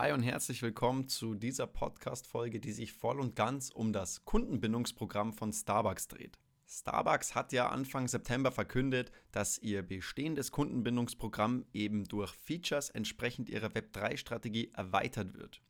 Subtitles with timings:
[0.00, 5.32] Hi und herzlich willkommen zu dieser Podcast-Folge, die sich voll und ganz um das Kundenbindungsprogramm
[5.32, 6.38] von Starbucks dreht.
[6.68, 13.70] Starbucks hat ja Anfang September verkündet, dass ihr bestehendes Kundenbindungsprogramm eben durch Features entsprechend ihrer
[13.70, 15.62] Web3-Strategie erweitert wird.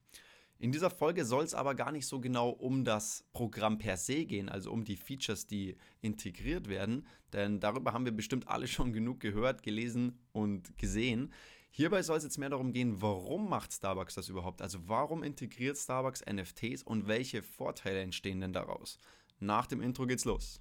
[0.58, 4.26] In dieser Folge soll es aber gar nicht so genau um das Programm per se
[4.26, 8.92] gehen, also um die Features, die integriert werden, denn darüber haben wir bestimmt alle schon
[8.92, 11.32] genug gehört, gelesen und gesehen.
[11.71, 14.62] Hierbei soll es jetzt mehr darum gehen, warum macht Starbucks das überhaupt?
[14.62, 18.99] Also warum integriert Starbucks NFTs und welche Vorteile entstehen denn daraus?
[19.39, 20.61] Nach dem Intro geht's los.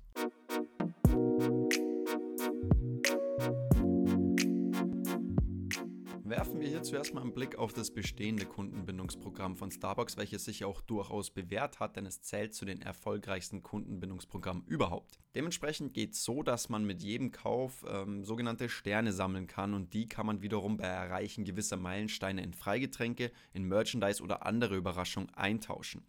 [6.29, 10.65] Werfen wir hier zuerst mal einen Blick auf das bestehende Kundenbindungsprogramm von Starbucks, welches sich
[10.65, 15.21] auch durchaus bewährt hat, denn es zählt zu den erfolgreichsten Kundenbindungsprogrammen überhaupt.
[15.35, 19.93] Dementsprechend geht es so, dass man mit jedem Kauf ähm, sogenannte Sterne sammeln kann und
[19.93, 25.33] die kann man wiederum bei Erreichen gewisser Meilensteine in Freigetränke, in Merchandise oder andere Überraschungen
[25.33, 26.03] eintauschen.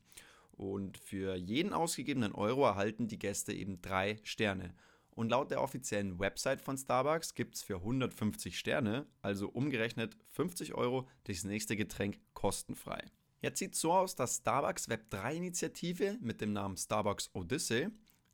[0.51, 4.75] Und für jeden ausgegebenen Euro erhalten die Gäste eben drei Sterne.
[5.19, 10.75] Und laut der offiziellen Website von Starbucks gibt es für 150 Sterne, also umgerechnet 50
[10.75, 13.05] Euro, das nächste Getränk kostenfrei.
[13.41, 17.89] Jetzt sieht es so aus, dass Starbucks Web3-Initiative mit dem Namen Starbucks Odyssey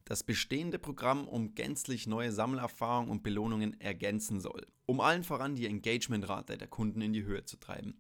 [0.05, 5.67] das bestehende Programm um gänzlich neue Sammelerfahrungen und Belohnungen ergänzen soll, um allen voran die
[5.67, 7.99] Engagementrate der Kunden in die Höhe zu treiben.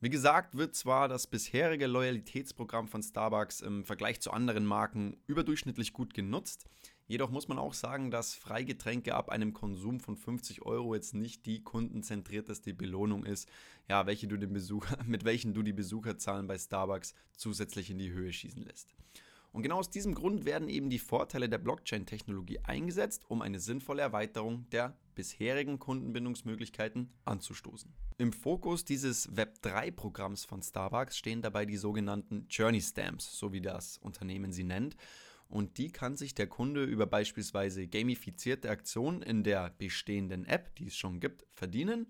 [0.00, 5.92] Wie gesagt, wird zwar das bisherige Loyalitätsprogramm von Starbucks im Vergleich zu anderen Marken überdurchschnittlich
[5.92, 6.64] gut genutzt,
[7.10, 11.44] jedoch muss man auch sagen, dass Freigetränke ab einem Konsum von 50 Euro jetzt nicht
[11.44, 13.48] die kundenzentrierteste Belohnung ist,
[13.88, 18.12] ja, welche du den Besucher, mit welchen du die Besucherzahlen bei Starbucks zusätzlich in die
[18.12, 18.94] Höhe schießen lässt.
[19.52, 24.02] Und genau aus diesem Grund werden eben die Vorteile der Blockchain-Technologie eingesetzt, um eine sinnvolle
[24.02, 27.92] Erweiterung der bisherigen Kundenbindungsmöglichkeiten anzustoßen.
[28.18, 33.98] Im Fokus dieses Web3-Programms von Starbucks stehen dabei die sogenannten Journey Stamps, so wie das
[33.98, 34.94] Unternehmen sie nennt.
[35.50, 40.86] Und die kann sich der Kunde über beispielsweise gamifizierte Aktionen in der bestehenden App, die
[40.86, 42.06] es schon gibt, verdienen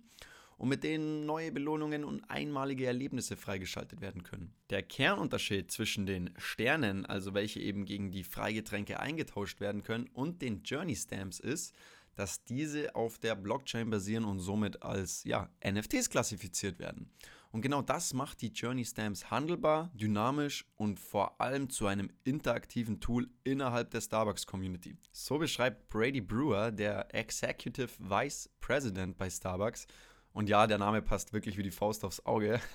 [0.59, 4.53] und mit denen neue Belohnungen und einmalige Erlebnisse freigeschaltet werden können.
[4.69, 10.42] Der Kernunterschied zwischen den Sternen, also welche eben gegen die Freigetränke eingetauscht werden können, und
[10.42, 11.75] den Journey Stamps ist,
[12.15, 17.10] dass diese auf der Blockchain basieren und somit als ja, NFTs klassifiziert werden.
[17.53, 23.00] Und genau das macht die Journey Stamps handelbar, dynamisch und vor allem zu einem interaktiven
[23.00, 24.97] Tool innerhalb der Starbucks Community.
[25.11, 29.87] So beschreibt Brady Brewer, der Executive Vice President bei Starbucks,
[30.33, 32.60] und ja, der Name passt wirklich wie die Faust aufs Auge.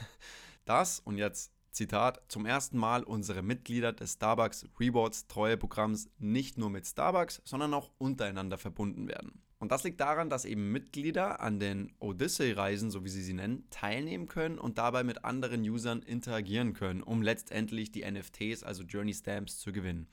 [0.66, 6.72] Das und jetzt Zitat, zum ersten Mal unsere Mitglieder des Starbucks Rewards Treueprogramms nicht nur
[6.72, 9.44] mit Starbucks, sondern auch untereinander verbunden werden.
[9.57, 13.66] Und das liegt daran, dass eben Mitglieder an den Odyssey-Reisen, so wie sie sie nennen,
[13.69, 19.13] teilnehmen können und dabei mit anderen Usern interagieren können, um letztendlich die NFTs, also Journey
[19.13, 20.07] Stamps, zu gewinnen.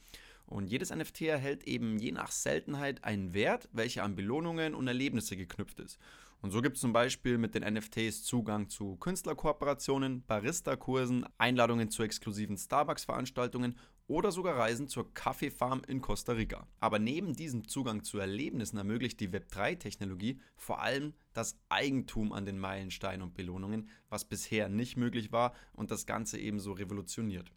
[0.46, 5.36] Und jedes NFT erhält eben je nach Seltenheit einen Wert, welcher an Belohnungen und Erlebnisse
[5.36, 5.98] geknüpft ist.
[6.42, 12.02] Und so gibt es zum Beispiel mit den NFTs Zugang zu Künstlerkooperationen, Barista-Kursen, Einladungen zu
[12.02, 13.76] exklusiven Starbucks-Veranstaltungen
[14.06, 16.66] oder sogar Reisen zur Kaffeefarm in Costa Rica.
[16.80, 22.58] Aber neben diesem Zugang zu Erlebnissen ermöglicht die Web3-Technologie vor allem das Eigentum an den
[22.58, 27.52] Meilensteinen und Belohnungen, was bisher nicht möglich war und das Ganze ebenso revolutioniert.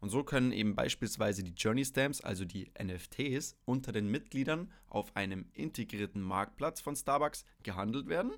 [0.00, 5.16] Und so können eben beispielsweise die Journey Stamps, also die NFTs, unter den Mitgliedern auf
[5.16, 8.32] einem integrierten Marktplatz von Starbucks gehandelt werden,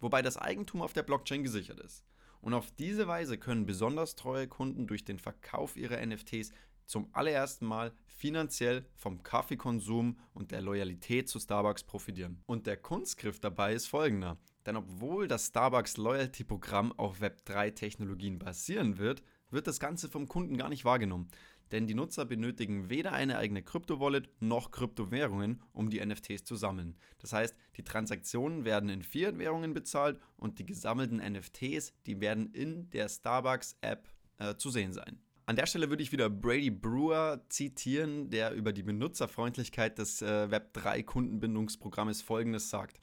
[0.00, 2.04] wobei das Eigentum auf der Blockchain gesichert ist.
[2.40, 6.52] Und auf diese Weise können besonders treue Kunden durch den Verkauf ihrer NFTs
[6.86, 12.42] zum allerersten Mal finanziell vom Kaffeekonsum und der Loyalität zu Starbucks profitieren.
[12.46, 14.38] Und der Kunstgriff dabei ist folgender.
[14.66, 20.56] Denn obwohl das Starbucks Loyalty Programm auf Web3-Technologien basieren wird, wird das Ganze vom Kunden
[20.56, 21.28] gar nicht wahrgenommen.
[21.72, 26.96] Denn die Nutzer benötigen weder eine eigene Kryptowallet noch Kryptowährungen, um die NFTs zu sammeln.
[27.18, 32.90] Das heißt, die Transaktionen werden in Fiat-Währungen bezahlt und die gesammelten NFTs, die werden in
[32.90, 34.08] der Starbucks-App
[34.38, 35.23] äh, zu sehen sein.
[35.46, 40.48] An der Stelle würde ich wieder Brady Brewer zitieren, der über die Benutzerfreundlichkeit des äh,
[40.50, 42.98] Web3-Kundenbindungsprogrammes Folgendes sagt.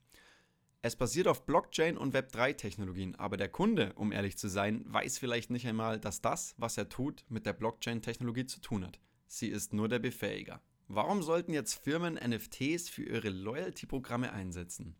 [0.81, 5.51] Es basiert auf Blockchain und Web3-Technologien, aber der Kunde, um ehrlich zu sein, weiß vielleicht
[5.51, 8.99] nicht einmal, dass das, was er tut, mit der Blockchain-Technologie zu tun hat.
[9.27, 10.59] Sie ist nur der Befähiger.
[10.87, 14.95] Warum sollten jetzt Firmen NFTs für ihre Loyalty-Programme einsetzen?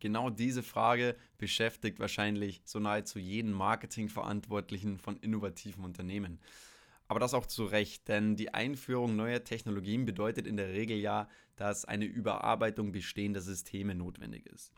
[0.00, 6.40] Genau diese Frage beschäftigt wahrscheinlich so nahezu jeden Marketingverantwortlichen von innovativen Unternehmen.
[7.08, 11.28] Aber das auch zu Recht, denn die Einführung neuer Technologien bedeutet in der Regel ja,
[11.54, 14.72] dass eine Überarbeitung bestehender Systeme notwendig ist.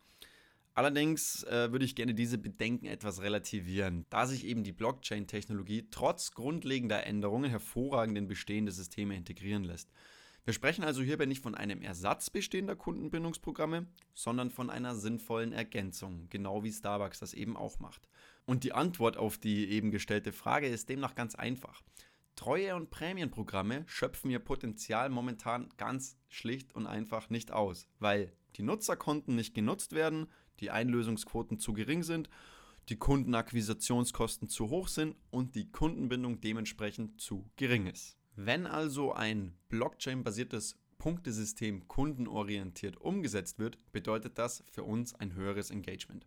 [0.74, 6.30] Allerdings äh, würde ich gerne diese Bedenken etwas relativieren, da sich eben die Blockchain-Technologie trotz
[6.30, 9.90] grundlegender Änderungen hervorragend in bestehende Systeme integrieren lässt.
[10.48, 16.26] Wir sprechen also hierbei nicht von einem Ersatz bestehender Kundenbindungsprogramme, sondern von einer sinnvollen Ergänzung,
[16.30, 18.08] genau wie Starbucks das eben auch macht.
[18.46, 21.82] Und die Antwort auf die eben gestellte Frage ist demnach ganz einfach.
[22.34, 28.62] Treue- und Prämienprogramme schöpfen ihr Potenzial momentan ganz schlicht und einfach nicht aus, weil die
[28.62, 30.28] Nutzerkonten nicht genutzt werden,
[30.60, 32.30] die Einlösungsquoten zu gering sind,
[32.88, 38.18] die Kundenakquisitionskosten zu hoch sind und die Kundenbindung dementsprechend zu gering ist.
[38.40, 46.24] Wenn also ein Blockchain-basiertes Punktesystem kundenorientiert umgesetzt wird, bedeutet das für uns ein höheres Engagement.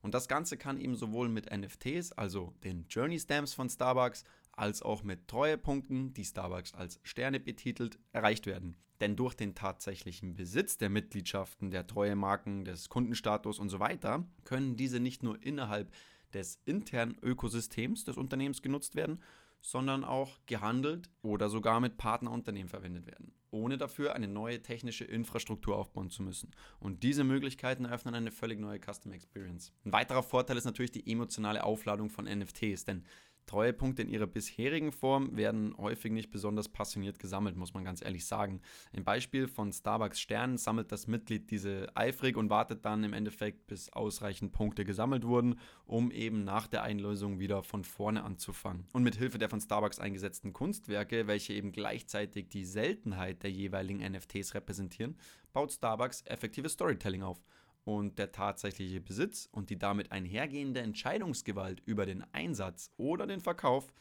[0.00, 4.82] Und das Ganze kann eben sowohl mit NFTs, also den Journey Stamps von Starbucks, als
[4.82, 8.76] auch mit Treuepunkten, die Starbucks als Sterne betitelt, erreicht werden.
[9.00, 14.74] Denn durch den tatsächlichen Besitz der Mitgliedschaften, der Treuemarken, des Kundenstatus und so weiter, können
[14.74, 15.92] diese nicht nur innerhalb
[16.34, 19.22] des internen Ökosystems des Unternehmens genutzt werden,
[19.62, 25.76] sondern auch gehandelt oder sogar mit Partnerunternehmen verwendet werden, ohne dafür eine neue technische Infrastruktur
[25.76, 26.50] aufbauen zu müssen.
[26.80, 29.72] Und diese Möglichkeiten eröffnen eine völlig neue Custom Experience.
[29.84, 33.04] Ein weiterer Vorteil ist natürlich die emotionale Aufladung von NFTs, denn
[33.46, 38.26] Treuepunkte in ihrer bisherigen Form werden häufig nicht besonders passioniert gesammelt, muss man ganz ehrlich
[38.26, 38.60] sagen.
[38.92, 43.66] Im Beispiel von Starbucks Sternen sammelt das Mitglied diese eifrig und wartet dann im Endeffekt,
[43.66, 48.86] bis ausreichend Punkte gesammelt wurden, um eben nach der Einlösung wieder von vorne anzufangen.
[48.92, 54.00] Und mit Hilfe der von Starbucks eingesetzten Kunstwerke, welche eben gleichzeitig die Seltenheit der jeweiligen
[54.00, 55.16] NFTs repräsentieren,
[55.52, 57.42] baut Starbucks effektives Storytelling auf
[57.84, 63.92] und der tatsächliche Besitz und die damit einhergehende Entscheidungsgewalt über den Einsatz oder den Verkauf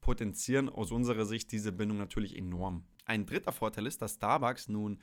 [0.00, 2.84] potenzieren aus unserer Sicht diese Bindung natürlich enorm.
[3.04, 5.00] Ein dritter Vorteil ist, dass Starbucks nun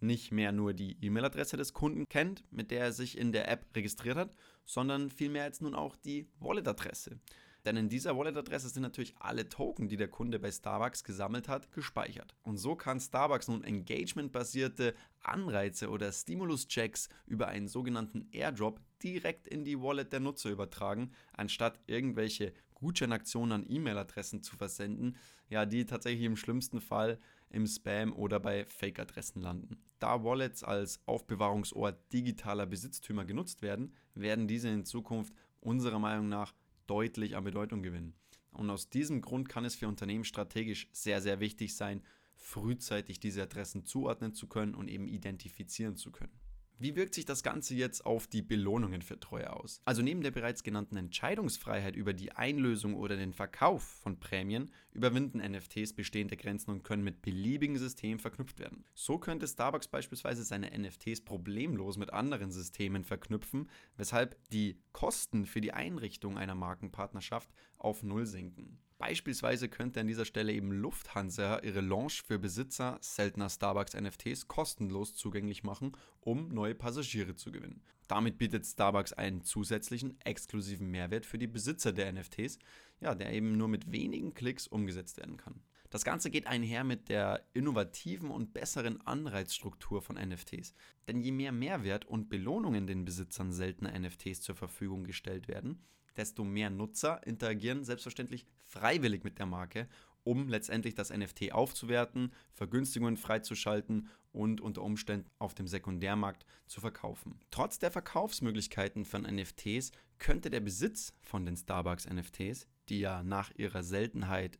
[0.00, 3.66] nicht mehr nur die E-Mail-Adresse des Kunden kennt, mit der er sich in der App
[3.74, 7.18] registriert hat, sondern vielmehr jetzt nun auch die Wallet-Adresse.
[7.66, 11.72] Denn in dieser Wallet-Adresse sind natürlich alle Token, die der Kunde bei Starbucks gesammelt hat,
[11.72, 12.36] gespeichert.
[12.44, 19.64] Und so kann Starbucks nun engagement-basierte Anreize oder Stimulus-Checks über einen sogenannten Airdrop direkt in
[19.64, 25.16] die Wallet der Nutzer übertragen, anstatt irgendwelche Gutscheinaktionen an E-Mail-Adressen zu versenden,
[25.48, 27.18] ja, die tatsächlich im schlimmsten Fall
[27.50, 29.82] im Spam oder bei Fake-Adressen landen.
[29.98, 36.54] Da Wallets als Aufbewahrungsort digitaler Besitztümer genutzt werden, werden diese in Zukunft unserer Meinung nach
[36.86, 38.14] deutlich an Bedeutung gewinnen.
[38.52, 42.02] Und aus diesem Grund kann es für Unternehmen strategisch sehr, sehr wichtig sein,
[42.36, 46.38] frühzeitig diese Adressen zuordnen zu können und eben identifizieren zu können.
[46.78, 49.80] Wie wirkt sich das Ganze jetzt auf die Belohnungen für Treue aus?
[49.86, 55.38] Also neben der bereits genannten Entscheidungsfreiheit über die Einlösung oder den Verkauf von Prämien überwinden
[55.38, 58.84] NFTs bestehende Grenzen und können mit beliebigen Systemen verknüpft werden.
[58.92, 65.62] So könnte Starbucks beispielsweise seine NFTs problemlos mit anderen Systemen verknüpfen, weshalb die Kosten für
[65.62, 68.78] die Einrichtung einer Markenpartnerschaft auf Null sinken.
[68.98, 75.14] Beispielsweise könnte an dieser Stelle eben Lufthansa ihre Launch für Besitzer seltener Starbucks NFTs kostenlos
[75.14, 77.82] zugänglich machen, um neue Passagiere zu gewinnen.
[78.08, 82.58] Damit bietet Starbucks einen zusätzlichen exklusiven Mehrwert für die Besitzer der NFTs,
[83.00, 85.60] ja, der eben nur mit wenigen Klicks umgesetzt werden kann.
[85.90, 90.74] Das Ganze geht einher mit der innovativen und besseren Anreizstruktur von NFTs.
[91.06, 95.84] Denn je mehr Mehrwert und Belohnungen den Besitzern seltener NFTs zur Verfügung gestellt werden,
[96.16, 99.88] desto mehr Nutzer interagieren selbstverständlich freiwillig mit der Marke,
[100.24, 107.38] um letztendlich das NFT aufzuwerten, Vergünstigungen freizuschalten und unter Umständen auf dem Sekundärmarkt zu verkaufen.
[107.50, 113.50] Trotz der Verkaufsmöglichkeiten von NFTs könnte der Besitz von den Starbucks NFTs, die ja nach
[113.56, 114.58] ihrer Seltenheit,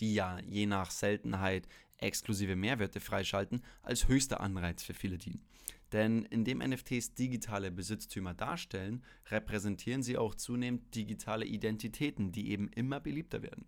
[0.00, 5.44] die ja je nach Seltenheit exklusive Mehrwerte freischalten, als höchster Anreiz für viele dienen.
[5.92, 13.00] Denn indem NFTs digitale Besitztümer darstellen, repräsentieren sie auch zunehmend digitale Identitäten, die eben immer
[13.00, 13.66] beliebter werden.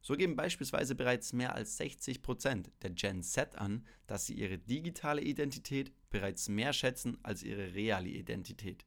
[0.00, 5.20] So geben beispielsweise bereits mehr als 60% der Gen Z an, dass sie ihre digitale
[5.20, 8.86] Identität bereits mehr schätzen als ihre reale Identität.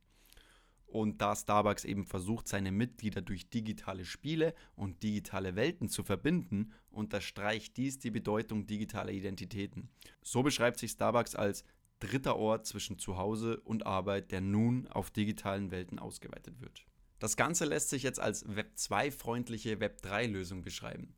[0.90, 6.74] Und da Starbucks eben versucht, seine Mitglieder durch digitale Spiele und digitale Welten zu verbinden,
[6.90, 9.90] unterstreicht dies die Bedeutung digitaler Identitäten.
[10.24, 11.64] So beschreibt sich Starbucks als
[12.00, 16.86] dritter Ort zwischen Zuhause und Arbeit, der nun auf digitalen Welten ausgeweitet wird.
[17.20, 21.14] Das Ganze lässt sich jetzt als Web 2-freundliche Web 3-Lösung beschreiben.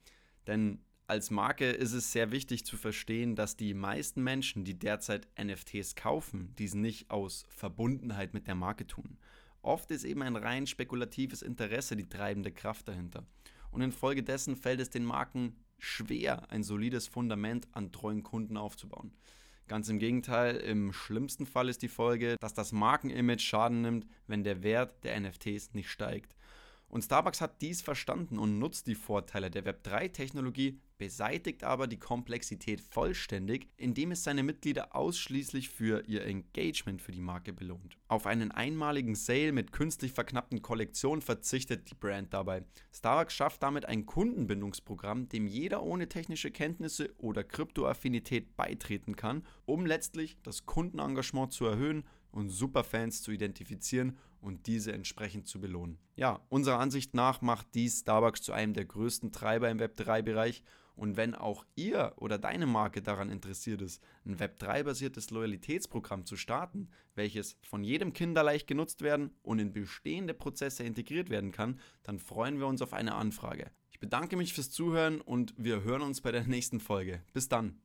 [0.48, 5.28] Denn als Marke ist es sehr wichtig zu verstehen, dass die meisten Menschen, die derzeit
[5.42, 9.18] NFTs kaufen, dies nicht aus Verbundenheit mit der Marke tun.
[9.62, 13.26] Oft ist eben ein rein spekulatives Interesse die treibende Kraft dahinter.
[13.70, 19.14] Und infolgedessen fällt es den Marken schwer, ein solides Fundament an treuen Kunden aufzubauen.
[19.68, 24.44] Ganz im Gegenteil, im schlimmsten Fall ist die Folge, dass das Markenimage Schaden nimmt, wenn
[24.44, 26.36] der Wert der NFTs nicht steigt.
[26.92, 32.82] Und Starbucks hat dies verstanden und nutzt die Vorteile der Web3-Technologie, beseitigt aber die Komplexität
[32.82, 37.98] vollständig, indem es seine Mitglieder ausschließlich für ihr Engagement für die Marke belohnt.
[38.10, 42.66] Auf einen einmaligen Sale mit künstlich verknappten Kollektionen verzichtet die Brand dabei.
[42.94, 49.86] Starbucks schafft damit ein Kundenbindungsprogramm, dem jeder ohne technische Kenntnisse oder Kryptoaffinität beitreten kann, um
[49.86, 55.98] letztlich das Kundenengagement zu erhöhen und Superfans zu identifizieren und diese entsprechend zu belohnen.
[56.16, 60.64] Ja, unserer Ansicht nach macht dies Starbucks zu einem der größten Treiber im Web3-Bereich
[60.96, 66.90] und wenn auch ihr oder deine Marke daran interessiert ist, ein Web3-basiertes Loyalitätsprogramm zu starten,
[67.16, 72.60] welches von jedem Kinderleicht genutzt werden und in bestehende Prozesse integriert werden kann, dann freuen
[72.60, 73.72] wir uns auf eine Anfrage.
[73.90, 77.24] Ich bedanke mich fürs Zuhören und wir hören uns bei der nächsten Folge.
[77.34, 77.82] Bis dann.